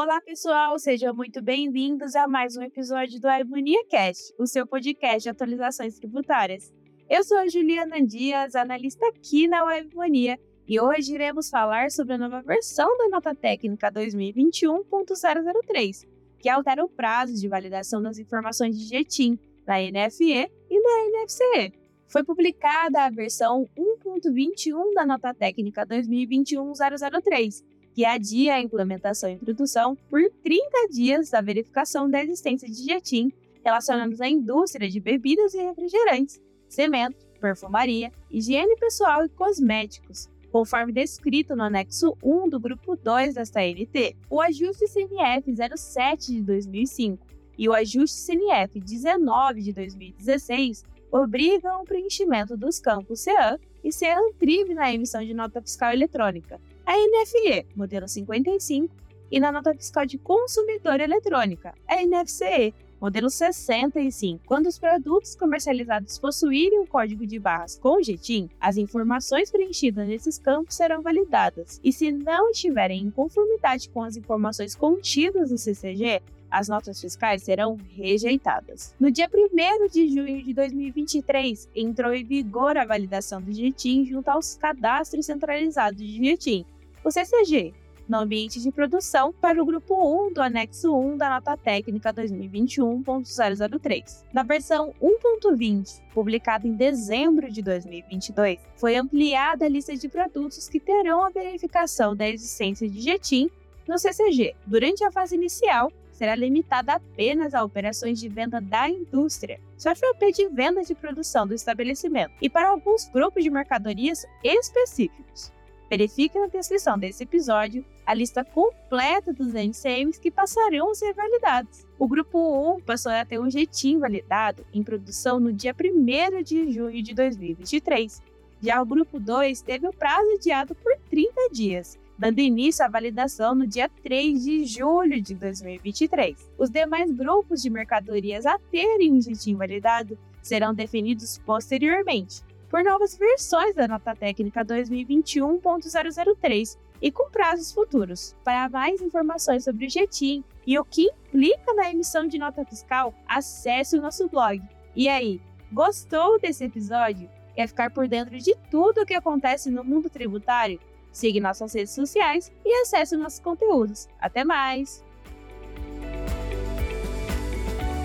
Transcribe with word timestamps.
Olá, 0.00 0.20
pessoal, 0.20 0.78
sejam 0.78 1.12
muito 1.12 1.42
bem-vindos 1.42 2.14
a 2.14 2.28
mais 2.28 2.56
um 2.56 2.62
episódio 2.62 3.20
do 3.20 3.26
Harmonia 3.26 3.84
Cast, 3.90 4.32
o 4.38 4.46
seu 4.46 4.64
podcast 4.64 5.24
de 5.24 5.28
atualizações 5.28 5.98
tributárias. 5.98 6.72
Eu 7.10 7.24
sou 7.24 7.36
a 7.36 7.48
Juliana 7.48 8.00
Dias, 8.06 8.54
analista 8.54 9.04
aqui 9.08 9.48
na 9.48 9.64
Webmonia, 9.64 10.38
e 10.68 10.80
hoje 10.80 11.16
iremos 11.16 11.50
falar 11.50 11.90
sobre 11.90 12.14
a 12.14 12.18
nova 12.18 12.40
versão 12.42 12.96
da 12.96 13.08
nota 13.08 13.34
técnica 13.34 13.90
2021.003, 13.90 16.06
que 16.38 16.48
altera 16.48 16.84
o 16.84 16.88
prazo 16.88 17.34
de 17.34 17.48
validação 17.48 18.00
das 18.00 18.20
informações 18.20 18.78
de 18.78 18.84
JETIM 18.84 19.36
na 19.66 19.80
NFE 19.80 20.48
e 20.70 20.80
na 20.80 21.24
NFCE. 21.24 21.72
Foi 22.06 22.22
publicada 22.22 23.02
a 23.02 23.10
versão 23.10 23.68
1.21 23.76 24.94
da 24.94 25.04
nota 25.04 25.34
técnica 25.34 25.84
2021.003, 25.84 27.64
que 27.98 28.04
adia 28.04 28.54
a 28.54 28.60
implementação 28.60 29.28
e 29.28 29.32
introdução 29.32 29.96
por 30.08 30.20
30 30.44 30.88
dias 30.88 31.30
da 31.30 31.40
verificação 31.40 32.08
da 32.08 32.22
existência 32.22 32.68
de 32.68 32.84
JETIM 32.84 33.32
relacionados 33.64 34.20
à 34.20 34.28
indústria 34.28 34.88
de 34.88 35.00
bebidas 35.00 35.52
e 35.52 35.58
refrigerantes, 35.64 36.40
cimento, 36.68 37.26
perfumaria, 37.40 38.12
higiene 38.30 38.76
pessoal 38.76 39.24
e 39.24 39.28
cosméticos, 39.28 40.28
conforme 40.52 40.92
descrito 40.92 41.56
no 41.56 41.64
anexo 41.64 42.16
1 42.22 42.48
do 42.48 42.60
grupo 42.60 42.94
2 42.94 43.34
desta 43.34 43.62
NT. 43.62 44.14
O 44.30 44.40
ajuste 44.40 44.86
CNF 44.86 45.52
07 45.76 46.34
de 46.34 46.42
2005 46.42 47.26
e 47.58 47.68
o 47.68 47.74
ajuste 47.74 48.16
CNF 48.16 48.80
19 48.80 49.60
de 49.60 49.72
2016 49.72 50.84
obrigam 51.10 51.82
o 51.82 51.84
preenchimento 51.84 52.56
dos 52.56 52.78
campos 52.78 53.20
CEAN 53.20 53.58
e 53.82 53.92
CEAN-TRIB 53.92 54.74
na 54.74 54.92
emissão 54.92 55.24
de 55.24 55.34
nota 55.34 55.60
fiscal 55.60 55.92
eletrônica, 55.92 56.60
a 56.86 56.92
NFE, 56.92 57.66
modelo 57.74 58.06
55, 58.06 58.94
e 59.30 59.40
na 59.40 59.52
nota 59.52 59.74
fiscal 59.74 60.06
de 60.06 60.18
consumidor 60.18 61.00
eletrônica, 61.00 61.74
a 61.86 61.96
NFCE, 62.02 62.74
modelo 63.00 63.30
65. 63.30 64.44
Quando 64.46 64.66
os 64.66 64.78
produtos 64.78 65.36
comercializados 65.36 66.18
possuírem 66.18 66.80
o 66.80 66.86
código 66.86 67.26
de 67.26 67.38
barras 67.38 67.78
com 67.78 68.02
JETIM, 68.02 68.48
as 68.60 68.76
informações 68.76 69.50
preenchidas 69.50 70.08
nesses 70.08 70.38
campos 70.38 70.74
serão 70.74 71.02
validadas, 71.02 71.80
e 71.84 71.92
se 71.92 72.10
não 72.10 72.50
estiverem 72.50 73.02
em 73.02 73.10
conformidade 73.10 73.88
com 73.90 74.02
as 74.02 74.16
informações 74.16 74.74
contidas 74.74 75.50
no 75.50 75.58
CCG, 75.58 76.22
as 76.50 76.68
notas 76.68 77.00
fiscais 77.00 77.42
serão 77.42 77.76
rejeitadas. 77.96 78.94
No 78.98 79.10
dia 79.10 79.28
1 79.32 79.88
de 79.88 80.08
junho 80.08 80.42
de 80.42 80.54
2023, 80.54 81.68
entrou 81.74 82.12
em 82.12 82.24
vigor 82.24 82.76
a 82.76 82.84
validação 82.84 83.40
do 83.40 83.52
JETIM 83.52 84.04
junto 84.04 84.28
aos 84.28 84.56
cadastros 84.56 85.26
centralizados 85.26 85.98
de 85.98 86.24
JETIM, 86.24 86.64
o 87.04 87.10
CCG, 87.10 87.72
no 88.08 88.18
ambiente 88.18 88.60
de 88.60 88.72
produção 88.72 89.32
para 89.32 89.62
o 89.62 89.66
grupo 89.66 89.94
1 90.28 90.32
do 90.32 90.40
anexo 90.40 90.96
1 90.96 91.18
da 91.18 91.28
nota 91.28 91.54
técnica 91.56 92.12
2021.003. 92.12 94.24
Na 94.32 94.42
versão 94.42 94.92
1.20, 95.00 96.00
publicada 96.14 96.66
em 96.66 96.72
dezembro 96.72 97.52
de 97.52 97.60
2022, 97.60 98.58
foi 98.76 98.96
ampliada 98.96 99.66
a 99.66 99.68
lista 99.68 99.94
de 99.94 100.08
produtos 100.08 100.68
que 100.68 100.80
terão 100.80 101.22
a 101.22 101.28
verificação 101.28 102.16
da 102.16 102.26
existência 102.28 102.88
de 102.88 102.98
JETIM 103.00 103.50
no 103.86 103.98
CCG. 103.98 104.56
Durante 104.66 105.04
a 105.04 105.10
fase 105.10 105.34
inicial, 105.34 105.92
será 106.18 106.34
limitada 106.34 106.94
apenas 106.94 107.54
a 107.54 107.62
operações 107.62 108.18
de 108.18 108.28
venda 108.28 108.60
da 108.60 108.88
indústria, 108.90 109.60
software 109.76 110.32
de 110.32 110.48
venda 110.48 110.82
de 110.82 110.92
produção 110.92 111.46
do 111.46 111.54
estabelecimento 111.54 112.34
e 112.42 112.50
para 112.50 112.70
alguns 112.70 113.08
grupos 113.08 113.44
de 113.44 113.50
mercadorias 113.50 114.26
específicos. 114.42 115.52
Verifique 115.88 116.36
na 116.36 116.48
descrição 116.48 116.98
desse 116.98 117.22
episódio 117.22 117.84
a 118.04 118.12
lista 118.12 118.44
completa 118.44 119.32
dos 119.32 119.54
NCMs 119.54 120.20
que 120.20 120.30
passarão 120.30 120.90
a 120.90 120.94
ser 120.94 121.14
validados. 121.14 121.86
O 121.96 122.08
grupo 122.08 122.76
1 122.76 122.80
passou 122.80 123.12
a 123.12 123.24
ter 123.24 123.38
um 123.38 123.48
jeitinho 123.48 124.00
validado 124.00 124.66
em 124.74 124.82
produção 124.82 125.38
no 125.38 125.52
dia 125.52 125.72
1 125.72 126.42
de 126.42 126.72
junho 126.72 127.00
de 127.00 127.14
2023. 127.14 128.20
Já 128.60 128.82
o 128.82 128.86
grupo 128.86 129.20
2 129.20 129.62
teve 129.62 129.86
o 129.86 129.92
prazo 129.92 130.34
adiado 130.34 130.74
por 130.74 130.92
30 131.08 131.48
dias, 131.52 131.96
dando 132.18 132.40
início 132.40 132.84
à 132.84 132.88
validação 132.88 133.54
no 133.54 133.66
dia 133.66 133.88
3 134.02 134.42
de 134.42 134.64
julho 134.64 135.22
de 135.22 135.34
2023. 135.34 136.50
Os 136.58 136.68
demais 136.68 137.10
grupos 137.12 137.62
de 137.62 137.70
mercadorias 137.70 138.44
a 138.44 138.58
terem 138.70 139.12
um 139.12 139.20
jeitinho 139.20 139.56
validado 139.56 140.18
serão 140.42 140.74
definidos 140.74 141.38
posteriormente, 141.38 142.42
por 142.68 142.82
novas 142.82 143.16
versões 143.16 143.72
da 143.74 143.86
nota 143.86 144.16
técnica 144.16 144.64
2021.003 144.64 146.76
e 147.00 147.12
com 147.12 147.30
prazos 147.30 147.72
futuros. 147.72 148.34
Para 148.42 148.68
mais 148.68 149.00
informações 149.00 149.62
sobre 149.64 149.86
o 149.86 149.90
JETIM 149.90 150.42
e 150.66 150.78
o 150.78 150.84
que 150.84 151.08
implica 151.08 151.72
na 151.74 151.90
emissão 151.90 152.26
de 152.26 152.38
nota 152.38 152.64
fiscal, 152.64 153.14
acesse 153.26 153.96
o 153.96 154.02
nosso 154.02 154.28
blog. 154.28 154.60
E 154.96 155.08
aí, 155.08 155.40
gostou 155.72 156.40
desse 156.40 156.64
episódio? 156.64 157.30
Quer 157.54 157.68
ficar 157.68 157.90
por 157.90 158.08
dentro 158.08 158.36
de 158.38 158.56
tudo 158.70 159.02
o 159.02 159.06
que 159.06 159.14
acontece 159.14 159.70
no 159.70 159.84
mundo 159.84 160.10
tributário? 160.10 160.80
Siga 161.18 161.40
nossas 161.40 161.74
redes 161.74 161.94
sociais 161.94 162.52
e 162.64 162.72
acesse 162.82 163.16
nossos 163.16 163.40
conteúdos. 163.40 164.08
Até 164.20 164.44
mais! 164.44 165.04